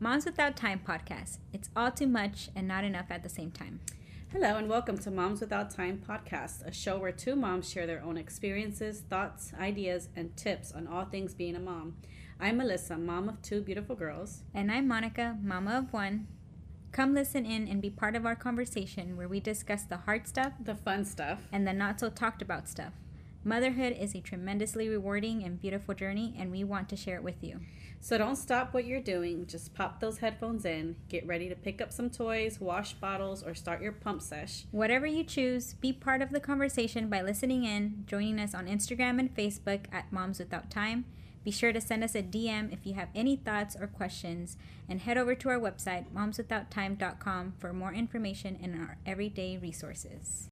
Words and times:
Moms 0.00 0.24
Without 0.26 0.56
Time 0.56 0.80
podcast. 0.86 1.38
It's 1.52 1.70
all 1.74 1.90
too 1.90 2.06
much 2.06 2.50
and 2.54 2.68
not 2.68 2.84
enough 2.84 3.06
at 3.10 3.22
the 3.22 3.28
same 3.28 3.50
time. 3.50 3.80
Hello, 4.32 4.56
and 4.56 4.68
welcome 4.68 4.98
to 4.98 5.10
Moms 5.10 5.40
Without 5.40 5.70
Time 5.70 6.00
podcast, 6.06 6.64
a 6.66 6.72
show 6.72 6.98
where 6.98 7.12
two 7.12 7.34
moms 7.34 7.68
share 7.68 7.86
their 7.86 8.02
own 8.02 8.16
experiences, 8.16 9.00
thoughts, 9.08 9.52
ideas, 9.58 10.08
and 10.14 10.36
tips 10.36 10.70
on 10.72 10.86
all 10.86 11.04
things 11.04 11.34
being 11.34 11.56
a 11.56 11.60
mom. 11.60 11.96
I'm 12.38 12.58
Melissa, 12.58 12.96
mom 12.96 13.28
of 13.28 13.42
two 13.42 13.60
beautiful 13.62 13.96
girls. 13.96 14.42
And 14.54 14.70
I'm 14.70 14.86
Monica, 14.86 15.36
mama 15.42 15.78
of 15.78 15.92
one. 15.92 16.28
Come 16.92 17.14
listen 17.14 17.44
in 17.44 17.66
and 17.68 17.82
be 17.82 17.90
part 17.90 18.14
of 18.14 18.24
our 18.24 18.36
conversation 18.36 19.16
where 19.16 19.28
we 19.28 19.40
discuss 19.40 19.82
the 19.82 19.96
hard 19.98 20.28
stuff, 20.28 20.52
The 20.62 20.74
fun 20.76 21.04
stuff. 21.04 21.40
and 21.52 21.66
the 21.66 21.72
not 21.72 21.98
so 22.00 22.08
talked 22.10 22.40
about 22.42 22.68
stuff. 22.68 22.92
Motherhood 23.44 23.96
is 23.98 24.14
a 24.14 24.20
tremendously 24.20 24.88
rewarding 24.88 25.44
and 25.44 25.60
beautiful 25.60 25.94
journey, 25.94 26.34
and 26.38 26.50
we 26.50 26.64
want 26.64 26.88
to 26.88 26.96
share 26.96 27.16
it 27.16 27.22
with 27.22 27.42
you. 27.42 27.60
So 28.00 28.16
don't 28.16 28.36
stop 28.36 28.72
what 28.72 28.84
you're 28.84 29.00
doing. 29.00 29.46
Just 29.46 29.74
pop 29.74 30.00
those 30.00 30.18
headphones 30.18 30.64
in, 30.64 30.96
get 31.08 31.26
ready 31.26 31.48
to 31.48 31.54
pick 31.56 31.80
up 31.80 31.92
some 31.92 32.10
toys, 32.10 32.60
wash 32.60 32.92
bottles, 32.94 33.42
or 33.42 33.54
start 33.54 33.82
your 33.82 33.92
pump 33.92 34.22
sesh. 34.22 34.66
Whatever 34.70 35.06
you 35.06 35.24
choose, 35.24 35.74
be 35.74 35.92
part 35.92 36.22
of 36.22 36.30
the 36.30 36.40
conversation 36.40 37.08
by 37.08 37.22
listening 37.22 37.64
in, 37.64 38.04
joining 38.06 38.38
us 38.38 38.54
on 38.54 38.66
Instagram 38.66 39.18
and 39.18 39.34
Facebook 39.34 39.86
at 39.92 40.12
Moms 40.12 40.38
Without 40.38 40.70
Time. 40.70 41.06
Be 41.44 41.50
sure 41.50 41.72
to 41.72 41.80
send 41.80 42.04
us 42.04 42.14
a 42.14 42.22
DM 42.22 42.72
if 42.72 42.86
you 42.86 42.94
have 42.94 43.08
any 43.14 43.34
thoughts 43.34 43.74
or 43.74 43.86
questions, 43.86 44.56
and 44.88 45.00
head 45.00 45.18
over 45.18 45.34
to 45.34 45.48
our 45.48 45.58
website, 45.58 46.04
momswithouttime.com, 46.14 47.54
for 47.58 47.72
more 47.72 47.92
information 47.92 48.58
and 48.62 48.76
our 48.76 48.98
everyday 49.06 49.56
resources. 49.56 50.46